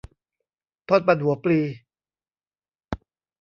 [0.89, 1.59] ทอดมันหัวปลี